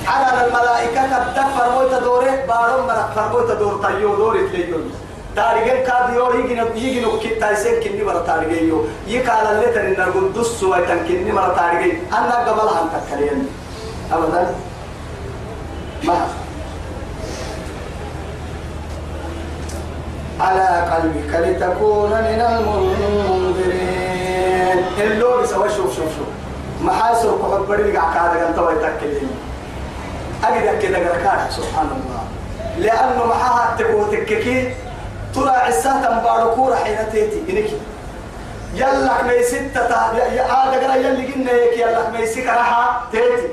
[0.07, 4.93] على الملائكة تدفر موت دورك بارم مرق فرموت دور تيو دورت ليون
[5.37, 10.99] تاريخين كابيو يجي يجي نكتة تايسين كني مرة تاريخيو يكال اللي ترى نقول دس ويتن
[11.09, 12.03] كني مرة تاريخين.
[12.13, 13.49] أنا قبل هم تكلين
[14.13, 14.55] أبدا.
[16.05, 16.27] ما؟
[20.41, 23.99] على قلبك لتكون من المنذرين.
[24.99, 26.29] اللو بسوا شوف شوف شوف.
[26.83, 29.31] محاسر قحب بدي قاعد كان تو يتكلم
[30.45, 32.23] أجد كده قركان سبحان الله.
[32.79, 34.75] لأنه معها تقوى تككي.
[35.39, 37.71] ترى عساتا باركورة حين تيتي إنك.
[38.75, 43.49] يلا ما ستة يا هذا قرا يلي قلنا هيك يلا ما يسك راحة تيتي.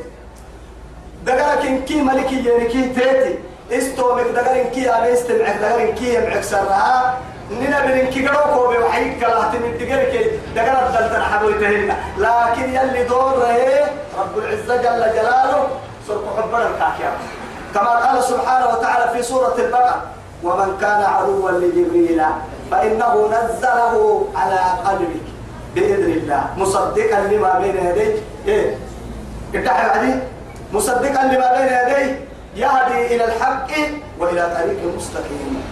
[1.26, 1.56] دقرا
[1.88, 3.40] كي ملكي ينكي تيتي.
[3.72, 7.18] استو مك دقرا كي أنا استمع دقرا كي يمعك سرها.
[7.52, 13.34] نينا بدن كي قروكو بوحيك كلا تمد دقرا كي دقرا دلتنا حبويتهن لكن يلي دور
[14.20, 15.68] رب العزة جل جلاله
[16.08, 17.12] سورة حبنا الكاكيا
[17.74, 20.02] كما قال سبحانه وتعالى في سورة البقرة
[20.44, 22.22] ومن كان عدوا لجبريل
[22.72, 25.26] فإنه نزله على قلبك
[25.76, 26.44] بإذن الله.
[26.58, 28.16] مصدقا لما بين يديه
[28.48, 28.78] إيه؟
[29.56, 30.20] ادعي بعدين
[30.74, 33.72] مصدقا لما بين يديه يهدي إلى الحق
[34.20, 35.64] وإلى طريق مستقيم.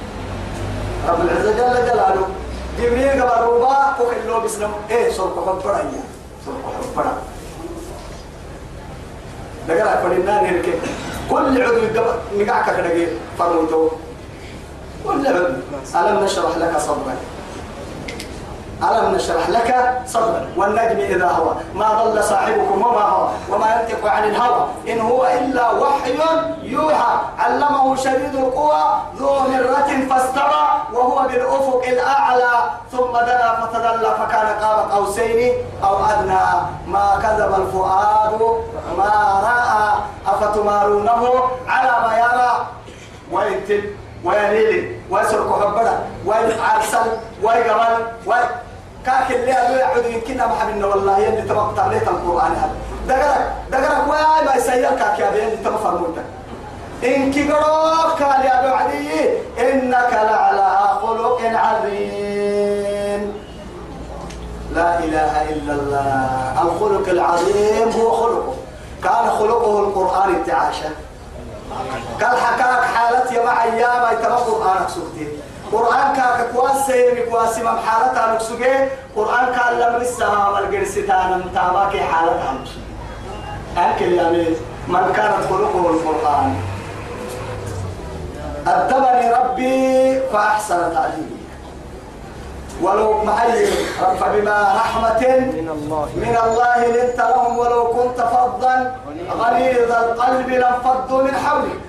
[1.09, 2.27] رب العزة جل جلاله.
[2.79, 4.71] جبريل قبل ربا وكله بسلم.
[4.89, 5.91] إيه؟ سورة حبنا
[6.45, 6.57] سورة
[6.95, 7.13] حبنا
[9.67, 10.65] دقلا فلنا نرك
[11.29, 11.81] كل عضو
[12.37, 13.07] نقعك كده
[13.39, 13.89] فرموتو
[15.05, 15.19] عضو
[15.95, 17.17] ألم نشرح لك صدرك
[18.83, 24.23] ألم نشرح لك صدرك والنجم إذا هو ما ضل صاحبكم وما هو وما ينطق عن
[24.23, 24.67] الهوى.
[24.87, 26.17] إن هو إلا وحي
[26.63, 27.15] يوحى.
[27.39, 28.83] علمه شديد القوى.
[29.17, 30.63] ذو مرة فاستوى.
[30.93, 32.53] وهو بالأفق الأعلى.
[32.91, 34.15] ثم دنا فتدلى.
[34.19, 36.45] فكان قاب قوسين أو أدنى.
[36.87, 38.41] ما كذب الفؤاد.
[38.97, 39.13] ما
[39.47, 39.87] رأى.
[40.27, 42.67] أفتمارونه على ما يرى.
[44.23, 47.11] وينتب ويليل ويسرق حبنا ويعرسل
[47.43, 48.35] ويقبل وي
[49.05, 52.75] كاك اللي أبو يعود يمكننا محبنا والله يلي تبقى عليه القرآن هذا.
[53.07, 56.23] دقرك دقرك ويا ما يسير كاك يا بيان تبقى فرموتك
[57.03, 63.33] إن كبروك قال يا أبو عدي إنك لعلى خلق عظيم.
[64.75, 66.61] لا إله إلا الله.
[66.61, 68.53] الخلق العظيم هو خلقه.
[69.03, 70.87] كان خلقه القرآن التعاشى
[72.21, 75.29] قال حكاك حالتي مع أيام يتبقى قرآنك سكتين
[75.71, 82.93] قرآن كاك كواسي مكواسي مم حالتها نكسوكي قرآن كان لم نسها والقرستان متاباكي حالتها نكسوكي
[83.77, 84.45] أكل يعني
[84.87, 86.55] من كانت خلقه القرآن.
[88.67, 91.42] أدبني ربي فأحسن تعليمي.
[92.83, 93.65] ولو معي
[94.19, 95.21] فبما رحمة
[95.57, 96.07] من الله.
[96.15, 98.95] من الله لنت لهم ولو كنت فظا.
[99.39, 101.81] غليظ القلب لانفضوا من حولك.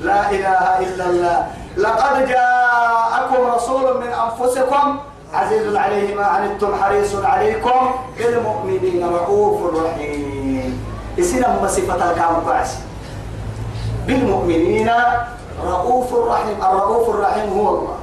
[0.00, 1.46] لا إله إلا الله.
[1.76, 4.98] لقد جاءكم رسول من أنفسكم
[5.34, 7.80] عزيز عليه ما عنتم حريص عليكم
[8.18, 10.84] بالمؤمنين رؤوف رحيم.
[11.18, 12.72] إسنا صفة الكام كويس
[14.06, 14.90] بالمؤمنين
[15.66, 17.96] رؤوف رحيم الرؤوف الرحيم هو الله.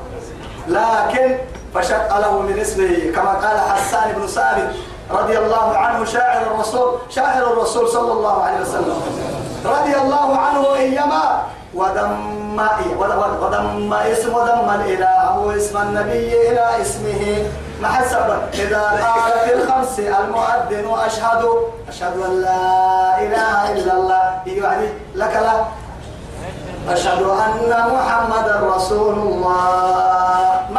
[0.67, 1.37] لكن
[1.73, 4.71] فشق له من اسمه كما قال حسان بن ثابت
[5.11, 9.01] رضي الله عنه شاعر الرسول شاعر الرسول صلى الله عليه وسلم.
[9.65, 11.41] رضي الله عنه أيما
[11.73, 12.59] ودم
[13.41, 17.51] ودم اسم ودم الإله اسم النبي إلى اسمه.
[17.81, 21.45] ما حسب إذا قال في الخمس المؤذن أشهد.
[21.89, 24.23] أشهد أن لا إله إلا الله.
[24.45, 25.55] يعني لك لا.
[26.93, 30.10] أشهد أن محمد رسول الله.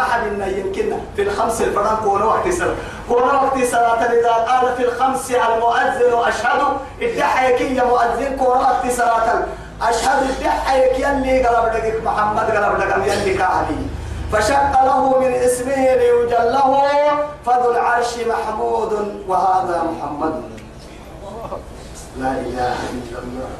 [0.02, 0.22] ما حد
[0.58, 2.74] يمكن في الخمس الفرن كون وقت سنة
[3.08, 6.60] كون وقت صلاة إذا قال في الخمس المؤذن أشهد.
[7.00, 8.36] ادحيك يا مؤذن.
[8.36, 9.46] كون وقت صلاة
[9.82, 10.22] أشهد.
[10.30, 13.78] ادحيك يلي قلب لك محمد قلب لك يلي كاهلي
[14.32, 16.70] فشق له من اسمه ليجله.
[17.46, 18.92] فذو العرش محمود.
[19.28, 20.42] وهذا محمد.
[22.18, 23.50] لا إله إلا الله.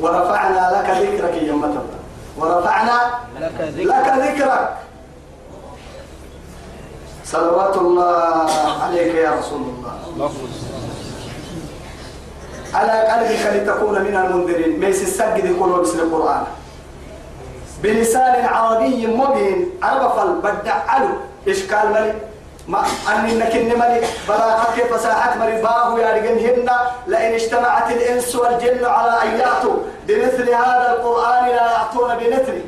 [0.00, 1.99] ورفعنا لك ذكرك يا متى.
[2.38, 3.00] ورفعنا
[3.38, 4.76] لك ذكرك,
[7.24, 8.50] صلوات الله
[8.82, 10.30] عليك يا رسول الله.
[12.74, 14.80] على قلبك لتكون من المنذرين.
[14.80, 16.44] ميس السجد يقولوا بسم القرآن
[17.82, 19.70] بلسان عربي مبين.
[19.82, 20.76] عرب فل بدع
[21.48, 22.29] إشكال ملك
[22.70, 26.68] ما أني نكن ملك براءة كيف ساحت ملك باه يا رجلهن
[27.06, 29.76] لئن اجتمعت الإنس والجن على أن يأتوا.
[30.06, 32.62] بمثل هذا القرآن لا يأتون بمثله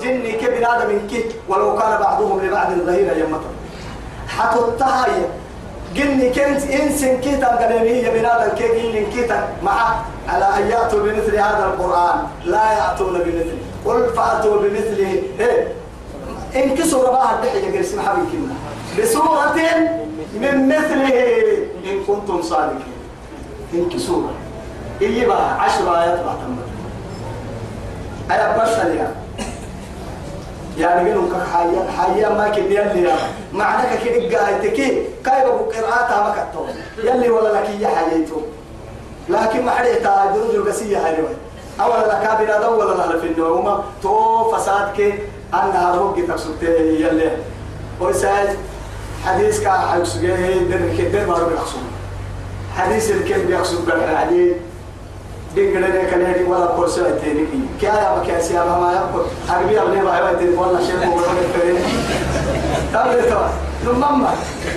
[0.00, 1.12] جني كبن آدم منك
[1.48, 3.40] ولو كان بعضهم لبعض ظهيرا
[4.28, 5.26] حتى التهاي.
[5.94, 9.94] جني كنت إنسان كيتا قلمي بنادم كي جني كيتا مع
[10.28, 12.16] على أن يأتوا بمثل هذا القرآن.
[12.44, 15.22] لا يأتون بمثله قل فأتوا بمثله.
[15.40, 15.72] إيه؟
[16.56, 18.50] إن كسر بها الدحية قرسم حبيبكم
[18.98, 19.56] بسورة
[20.34, 21.14] من مثله
[21.84, 22.92] إن كنتم صادقين.
[23.74, 24.30] إن كسورة
[25.02, 26.36] إيه بقى؟ عشر آيات بعد
[28.30, 29.14] أنا بشر يعني
[30.78, 33.12] يعني قالوا كحيا حيا ما كبي يلي
[33.52, 34.76] معناك كده قايتك
[35.24, 36.64] كاي ابو قراءتها ما كتو
[37.04, 38.36] يلي ولا لك يا حييتو.
[39.28, 41.16] لكن ما حد يتاجر القسية هاي
[41.80, 43.82] أولا لك بنا دو ولا لا في النوم.
[44.02, 45.14] تو فسادك
[45.54, 47.30] أنا هروق تقصد يلي.
[48.00, 48.48] ويساج
[49.26, 50.22] حديث كا حيقصد
[50.70, 51.84] در كدر ما رو يقصد
[52.76, 54.56] حديث الكلب يقصد بالعديد
[55.54, 57.44] دين قلنا كان ولا كورس تاني
[57.80, 61.26] كيا يا بكي سيا ما يقول أربي أبني ما يبغى تاني ولا شيء مو ولا
[61.54, 61.80] كذا
[62.92, 63.48] تابع توا
[63.84, 64.24] ثم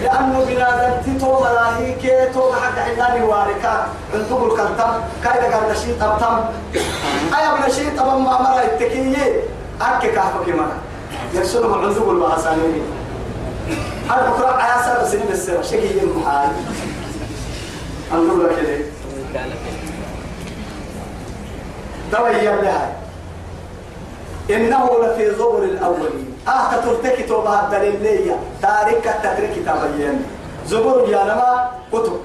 [0.04, 4.92] لأنه بنادم تتو ملاهي كي تو حد حلاني واركا انتو الكلتم
[5.24, 6.36] كايدا قال نشيط أبتم.
[7.38, 9.44] أي أبن نشيط أبن ما مرة التكية.
[9.82, 10.78] أكي كافك مرة.
[11.34, 13.01] يرسلهم عندو الباسانين
[14.10, 15.62] هذا بكرة عياسة سنين السنة.
[15.62, 16.48] شكي يمحاي
[18.14, 18.78] انظر لك كده.
[22.12, 22.92] تويا لها
[24.50, 26.38] إنه لفي زبر الأولين.
[26.48, 30.26] آه تترتك توبها الدليلية تاريخ التترك تبين.
[30.68, 32.20] زبور يا نما كتب.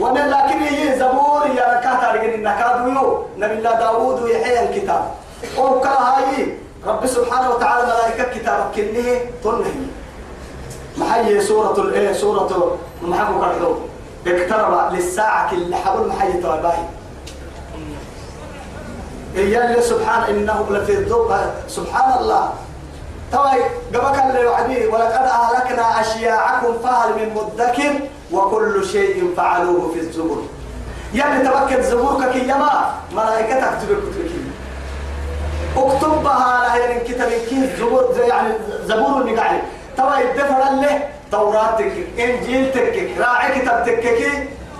[0.00, 5.04] ومن لكن هي زبور يا ركعة تاريخ النكاد يو نبي الله داوود يحيى الكتاب.
[5.58, 6.54] وكا هاي
[6.86, 10.01] رب سبحانه وتعالى ملائكة كتاب كنه تنهي.
[10.96, 13.74] محيي سورة الايه سورة محبو كردو
[14.26, 16.84] اقترب للساعة اللي حبل محيي توباهي
[19.34, 21.34] هي اللي سبحان انه لفي الذوق
[21.68, 22.50] سبحان الله.
[23.32, 23.62] توي
[23.94, 27.92] قبك اللي وعدي ولقد أهلكنا أشياعكم فهل من مدكر؟
[28.32, 30.42] وكل شيء فعلوه في الزبر.
[31.14, 34.32] يعني تبكت زبورك كيما ملائكة تكتب كتبك
[35.76, 39.62] اكتبها لها يعني كتاب كيف زبور يعني زبور النقاعي
[39.96, 41.08] توي الدفر له.
[41.32, 44.04] توراتك إنجيلتك راعي كتابتك.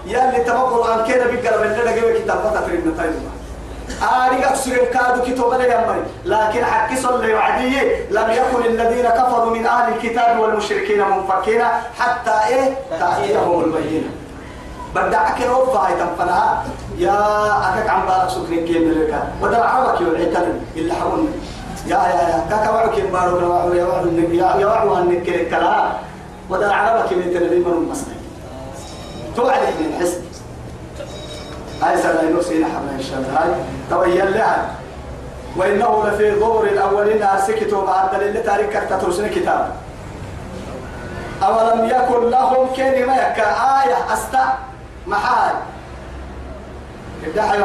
[0.07, 3.33] يلي تبقى القرآن كده بيقرأ من لنا كتاب فتره من تايمه
[4.03, 7.81] آري أكسر الكاد كتب يمري لكن حكي صلى وعدي.
[8.11, 11.63] لم يكن الذين كفروا من أهل الكتاب والمشركين منفكين
[11.99, 14.11] حتى إيه؟ تأتيهم البينة.
[14.95, 16.65] بدعك الوفا هاي تنفنها.
[16.99, 17.19] يا
[17.69, 19.23] أكاك عم بارك سكرين كيم لك.
[19.43, 21.42] ودر عربك يولعتن اللي حرون
[21.87, 25.93] يا يا يا كاكا وعوك يبارك وعو يا وعو يا يا وعو أنك كلا.
[26.51, 28.17] ودر عربك يبتن لي من المصري
[29.37, 30.21] توعد من حسن
[31.83, 33.31] هاي سنة نسينا حبنا إن شاء الله.
[33.39, 33.51] هاي
[33.91, 34.71] تبين لها
[35.57, 39.73] وإنه لفي ظهور الأولين أرسكتوا بعد دليل تاريخ تترسن كتاب.
[41.43, 43.49] أولم يكن لهم كلمة يكا
[43.83, 44.59] آية أستا
[45.07, 45.55] محال.
[47.27, 47.61] ابدأ أن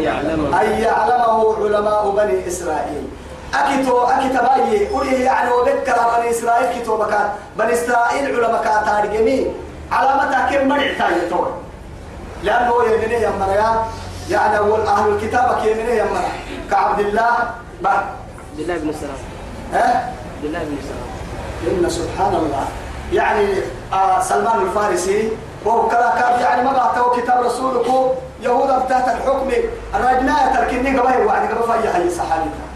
[0.00, 0.62] يعلمه.
[0.62, 3.08] أن يعلمه علماء بني إسرائيل.
[3.54, 7.18] أكتو أكتباي قولي يعني وذكر بني إسرائيل كتوبك
[7.56, 9.46] بني إسرائيل علماء كاتارجمي
[9.92, 11.52] علامتها كم مرع تايتون
[12.42, 13.84] لأنه يمني يمنا
[14.30, 16.22] يعني أول أهل الكتاب يمني يمنا
[16.70, 17.30] كعبد الله
[17.82, 18.04] بقى
[18.52, 19.20] عبد الله بن سلام.
[19.72, 21.78] ها عبد الله بن سلام.
[21.84, 22.64] إن سبحان الله.
[23.12, 23.48] يعني
[23.92, 25.28] آه سلمان الفارسي
[25.64, 27.86] وهو كلا كاب يعني ما بعته كتاب رسولك
[28.42, 29.50] يهودا تحت الحكم
[29.94, 32.66] الرجناية تركني قبل وعد قبل فيا سحالتها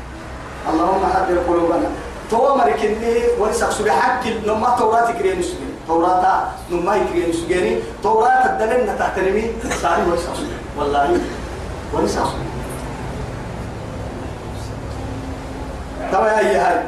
[0.71, 1.91] اللهم حذر قلوبنا.
[2.31, 5.69] تو مركني ورسخ سبي حق نما توراة كريم سبي.
[5.87, 7.83] توراة نما كريم سبي.
[8.03, 10.59] توراة الدلنا تحت نمي ساري سبي.
[10.79, 11.23] والله.
[12.07, 12.47] سبي.
[16.13, 16.79] طبعا هي هاي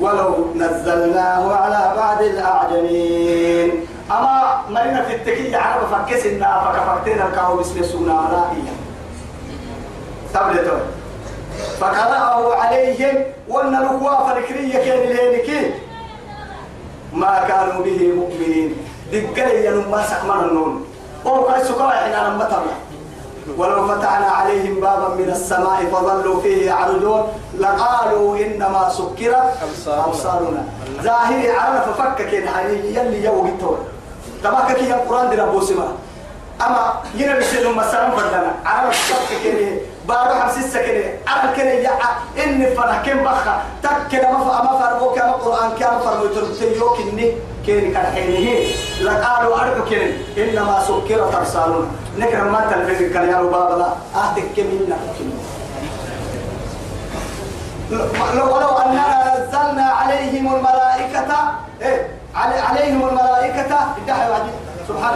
[0.00, 3.86] ولو نزلناه على بعض الأعجمين.
[4.10, 8.74] أما مرينا في التكية عرب فكسنا فكفرتنا الكاو مثل سونا رائية.
[10.34, 10.95] تبلتون.
[11.80, 15.74] فقرأه عليهم وأن الأخوة فالكرية كان الهينكي
[17.12, 18.76] ما كانوا به مؤمنين.
[19.12, 20.86] دقلي ينما سكمنا النون.
[21.26, 22.76] أو قد سكوا إحنا تبلع
[23.56, 27.22] ولو فتحنا عليهم بابا من السماء فظلوا فيه يعرجون.
[27.58, 29.52] لقالوا إنما سكرت
[29.86, 30.64] أبصارنا.
[31.02, 33.78] ظاهري عرف فكك الحني يلي يوم التور
[34.44, 35.88] تباكك يا القران دي ربو سما
[36.66, 39.44] أما ينا بسلم مسلم فدنا عرف فكك
[40.08, 41.90] بارو حمسيس كده عرف كده يا
[42.44, 43.62] ان فرح كم بخا.
[43.82, 47.32] تك كده ما ما فرمو كما القران كما فرمو ترتيو كني
[47.66, 48.66] كين كان حينه
[49.00, 50.06] لقالوا عرف كده
[50.38, 51.86] إنما سكرت ابصارنا
[52.18, 53.86] نكر ما تلفز كان يا رباب لا
[54.20, 54.96] اهتك كمنا
[58.44, 61.26] ولو أننا نزلنا عليهم الملائكة
[61.82, 63.76] إيه علي عليهم الملائكة
[64.08, 64.50] وعدي
[64.88, 65.14] سبحان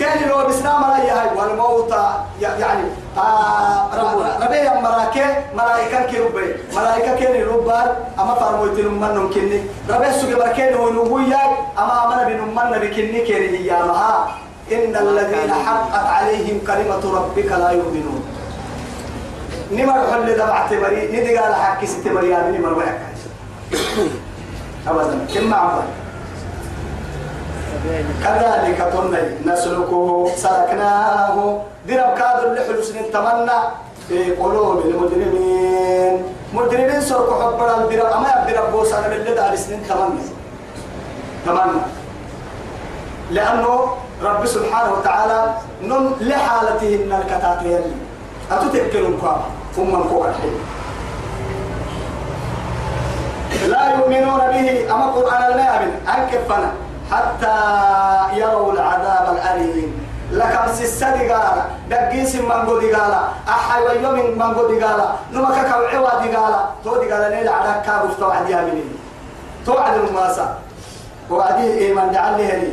[0.00, 1.94] كان لو بسنا ملايا هاي والموت
[2.40, 2.84] يعني
[3.16, 10.74] آه ربي مراكة ملائكة كربي ملائكة كان ربار أما فرموت لمن كني ربي سوق مركين
[10.76, 11.42] ونبويا
[11.78, 13.72] أما أمنا بنمنا بكني كان هي
[14.72, 18.22] إن الذين حقت عليهم كلمة ربك لا يؤمنون.
[19.72, 23.00] نمر حل دبعت مري ندي قال حكي ست مريم نمر وياك
[24.88, 25.26] أبدا.
[25.34, 25.84] كم عبد
[28.24, 31.36] كذلك تني نسلكه سلكناه.
[31.88, 32.14] درب
[32.44, 33.58] اللي سنين تمنى.
[34.08, 36.24] في قلوب المجرمين.
[36.54, 40.24] مجرمين سرق حب الدرب أما يبدرب بوس أنا بالله دار سنين تمنى.
[41.46, 41.82] تمنى.
[43.30, 47.84] لأنه رب سبحانه وتعالى نن لحالتهن الكتاتين.
[48.50, 49.36] أتتكلم كوا
[49.76, 50.58] ثم فوق الحين
[53.70, 54.94] لا يؤمنون به.
[54.94, 56.70] أما قرآن المؤمن أنكفنا
[57.12, 57.58] حتى
[58.40, 60.10] يروا العذاب الأليم.
[60.32, 63.14] لكم سيسدي قال دقيس من قد قال
[63.48, 65.00] أحي ويوم من قد قال
[65.32, 66.54] نما كاكو عوادي قال
[66.84, 68.84] تو دي قال نيل على كابوس توعد يا مني.
[69.66, 70.58] توعد الماسا
[71.30, 72.72] وعدي إيمان دعال لي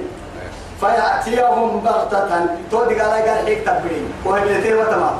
[0.79, 2.29] فيأتيهم بغتة
[2.71, 4.13] تو دي قال قال حيك تبرين.
[4.25, 5.17] وهي بيتين وتمام.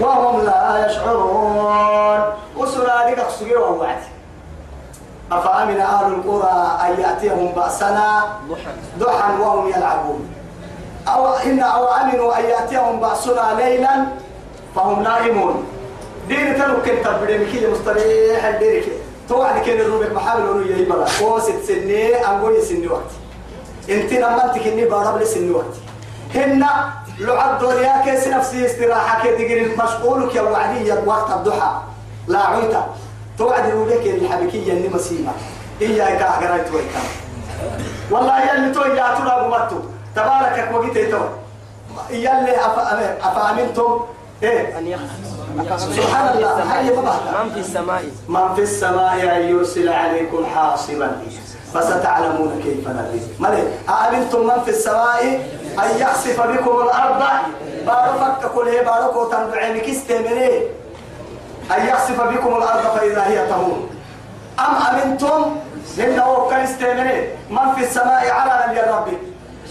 [0.00, 2.20] وهم لا يشعرون.
[2.56, 4.02] وسنا دي قصقي ووعد
[5.32, 8.24] أفأمن أهل القرى أن يأتيهم بأسنا
[8.98, 9.32] ضحى.
[9.40, 10.28] وهم يلعبون؟
[11.08, 14.06] أو إن أو أمنوا أن يأتيهم بأسنا ليلا
[14.74, 15.64] فهم نائمون.
[16.28, 18.84] دين تلو كنت بدمكي مستريح الديرك.
[19.28, 23.12] توعد كين الروبك محاول أنه يهيبلا قوسة سنة أنقول سنة وقت.
[23.88, 25.74] انت لما انت كني بارب لسنة وقت.
[26.34, 26.64] هن
[27.18, 31.72] لعب دنيا كيس نفسي استراحة كي تقري مشغولك يا وعدي وقت الضحى.
[32.28, 32.86] لا عيتا
[33.38, 35.32] توعد لك الحبكية اللي مسيمة.
[35.82, 37.02] إياك أحقرأت ويكا
[38.10, 39.78] والله يلي تو يا ترى بمتو
[40.16, 41.24] تبارك وقت تو
[42.10, 42.56] يلي
[43.22, 44.00] أفأمنتم
[44.42, 44.98] إيه؟ أن
[45.78, 46.78] سبحان الله.
[46.78, 47.44] هاي بابا.
[47.44, 48.02] من في السماء.
[48.28, 51.22] من في السماء أن يرسل عليكم حاصبا.
[51.74, 55.24] فستعلمون كيف نذير مالي أأمنتم من في السماء
[55.78, 57.22] أن يخسف بكم الأرض؟
[57.86, 60.62] بارفك كل هي باركو تنبعينك استمري
[61.76, 63.88] أن يخسف بكم الأرض فإذا هي تمور
[64.58, 65.56] أم أمنتم؟
[65.98, 68.52] إنه كان استمري من في السماء على
[68.92, 69.16] ربي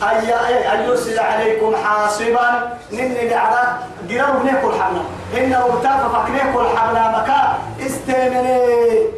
[0.03, 2.77] أي أن يرسل عليكم حاصبا.
[2.93, 3.79] نني لعرا.
[4.09, 5.01] قرروا بنيكو الحمنا
[5.37, 7.53] إنه ارتاف فكنيكو الحمنا مكان
[7.87, 9.09] استمري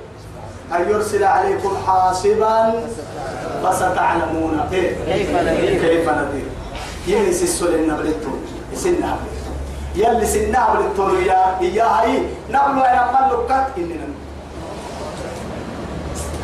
[0.75, 2.73] أن يرسل عليكم حاصبا.
[3.63, 4.67] فستعلمون.
[4.73, 4.95] إيه.
[5.13, 6.47] كيف نذير؟ كيف نذير؟
[7.07, 8.29] يلي سيسول النبلتو
[8.73, 9.17] سنها
[9.99, 12.23] يلي سنها بلتو يا يا هاي.
[12.49, 14.07] نبلو أنا ملكت إننا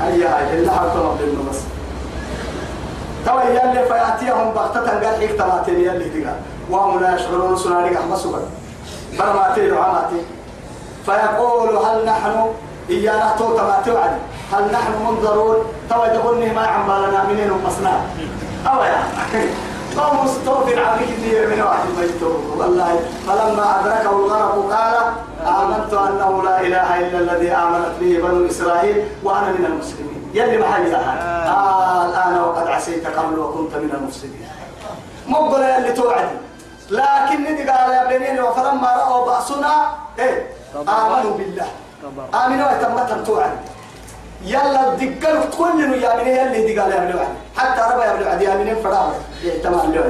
[0.02, 1.60] هيا هاي اللي حطوا بالنو بس.
[3.26, 6.40] توا يلي فيأتيهم بغتة قال حيك تماتين يلي تقال
[6.70, 8.46] وهم لا يشعرون سنارك أحمد سبب
[9.20, 10.26] برماتين وعماتين
[11.06, 12.36] فيقول هل نحن
[12.90, 14.20] إيانا تو تماتي وعدي؟
[14.54, 15.56] هل نحن منظرون؟
[15.90, 17.96] توا يقولني ما عم بالنا منين ومصنع
[18.68, 19.00] أو يا.
[19.98, 24.96] قوم مستوفر عليك الدير من واحد ميتو والله فلما أدركه الغرق قال
[25.48, 30.32] آمنت أنه لا إله إلا الذي آمنت به بنو إسرائيل وأنا من المسلمين.
[30.34, 32.06] يلي محل آه.
[32.06, 34.48] الآن وقد عسيت قبل وكنت من المفسدين.
[35.28, 36.38] مقبل يلي توعدي
[36.90, 39.74] لكن ندي قال يا بنين وفلما رأوا بأسنا
[40.20, 41.68] إيه؟ آمنوا بالله.
[42.46, 43.58] آمنوا يتمتن توعد.
[44.46, 47.34] يلا الدقل كل يا من يلي دي قال يا وعد.
[47.58, 48.42] حتى ربا يا ابن وعد.
[48.42, 50.04] يا من فرام يهتم له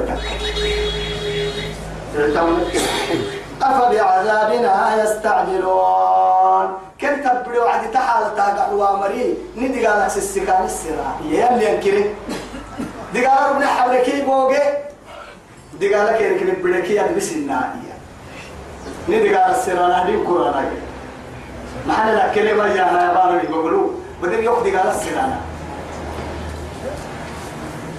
[3.62, 6.68] أفبعذابنا يستعجلون.
[7.00, 9.36] كنت بدو وعد تحال تاقع وامري.
[9.56, 12.14] ندي قال السكان السراء يلي ينكري.
[13.12, 14.58] دي قال ربنا حولكي بوغي
[15.80, 17.74] دي قال كيرك بدكي يا بسنا
[19.08, 20.70] ندي قال السراء دي كورانا
[21.88, 23.88] معنا لا كلمة يا أنا بارو يقولوا
[24.22, 25.40] بدل يأخذ قال السنانة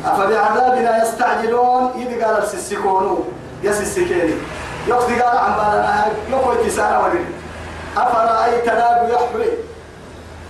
[0.05, 3.23] أفبعذابنا يستعجلون؟ إذ قال السسكونو.
[3.63, 4.33] يسسكيني
[4.87, 7.25] يأخذ قال عن بالنا يقول تسانا ودل
[7.97, 9.49] أفرأيتنا يحوي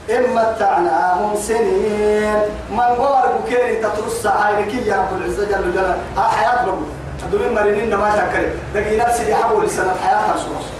[0.09, 2.39] إن متعناهم سنين.
[2.71, 5.97] من غور بكيري تترص عينك يا رب العزة جل جلاله.
[6.17, 6.83] ها حياة بقول
[7.23, 10.76] الدنيا مرينين ما تكرر دقي نفسي يحول لسنة حياتها سورة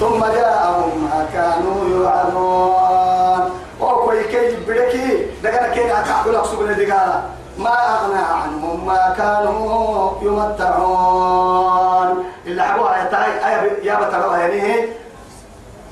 [0.00, 7.22] ثم جاءهم ما كانوا يوعدون وكوي كي بدكي دغنا كي اكعبل اقصبنا دغالا
[7.58, 12.24] ما أغنى عنهم ما كانوا يمتعون.
[12.46, 14.88] الا حبوا يا تاي يا بتروا يعني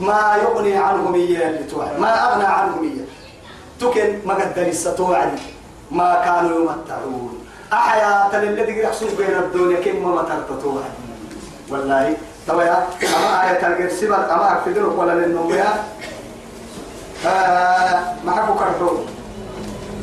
[0.01, 2.01] ما يغني عنه مية اللي توعد.
[2.01, 3.05] ما أغنى عنه مية
[3.81, 5.39] تكن ما قدر الستوعد
[5.91, 7.39] ما كانوا يمتعون.
[7.73, 10.93] أحياة للذي يحصل بين الدنيا كم ما ترتطوعد
[11.69, 12.17] والله
[12.49, 15.15] طبعا أما آية القرسبة أما أكفدرك ولا
[17.27, 19.07] آه ما حكوا كرتون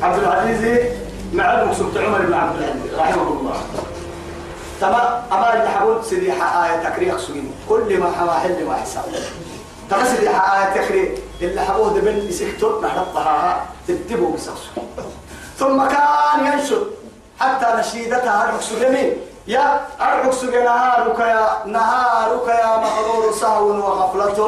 [0.02, 0.86] عبد العزيز
[1.34, 3.62] مع المقصود عمر بن عبد العزيز رحمه الله.
[4.82, 9.04] تما أما حقول سيدي آية تكريخ سجين كل ما حما حل ما حساب.
[9.90, 11.20] تما سيدي آية تكريخ.
[11.42, 14.82] اللي حقول دبل يسكتور نحطها تتبو بسخسو
[15.58, 16.88] ثم كان ينشد
[17.40, 19.14] حتى نشيدتها أرحك سجمين
[19.50, 24.40] يا أرحك سجن نهارك يا نهارك يا مغرور سهو وغفلة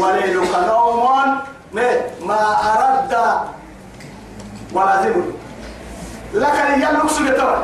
[0.00, 1.04] وليلك نوم.
[2.28, 2.42] ما
[2.72, 3.12] أرد
[4.72, 5.22] ولازم
[6.34, 7.56] لك اليوم سجتوا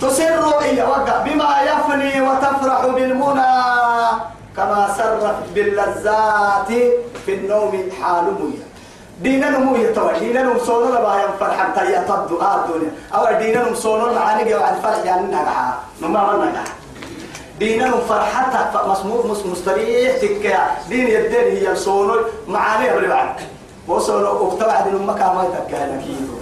[0.00, 3.54] تسر إيا وقع بما يفني وتفرح بالمنى.
[4.56, 6.70] كما سرت باللذات
[7.26, 8.26] في النوم حال
[9.22, 13.74] دينا نمو يتوى دينا نم صونو لبا ينفر حتى يتبدو آه الدنيا أو دينا نم
[13.74, 16.64] صونو معاني جوا عن فرح يعني نجاح نما من نجاح
[17.58, 20.70] دينا نم فرحتها مسموح مس مستريح تكيا.
[20.88, 22.14] دين يدين هي صونو
[22.48, 23.28] معاني قبل بعد.
[23.88, 26.34] وصونو اكتبع دين مكان ما يتكيا نكيدو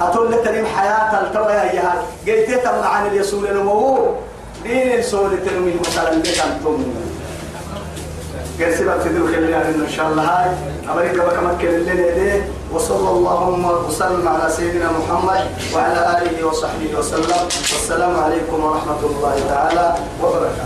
[0.00, 1.92] أتول لتريم حياة التوى يا
[2.26, 4.14] قلت تم عن اليسول نمو
[4.62, 6.40] دين السول ترمي مثلا لك
[8.60, 10.50] قال سبب تدرك اللي إن شاء الله هاي.
[10.92, 12.42] أمريكا بكمل كل اللي
[12.72, 17.42] وصلى اللهم وسلم على سيدنا محمد وعلى آله وصحبه وسلم.
[17.72, 20.65] والسلام عليكم ورحمة الله تعالى وبركاته.